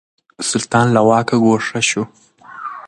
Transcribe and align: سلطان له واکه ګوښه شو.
سلطان 0.49 0.87
له 0.95 1.01
واکه 1.09 1.35
ګوښه 1.45 1.81
شو. 1.89 2.03